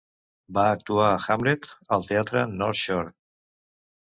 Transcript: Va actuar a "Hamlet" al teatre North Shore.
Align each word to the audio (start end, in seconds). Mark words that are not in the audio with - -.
Va 0.57 0.63
actuar 0.77 1.09
a 1.09 1.19
"Hamlet" 1.25 1.69
al 1.99 2.07
teatre 2.09 2.45
North 2.57 2.81
Shore. 2.81 3.15